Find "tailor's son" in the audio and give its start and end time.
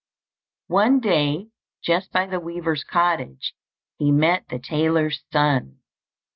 4.57-5.77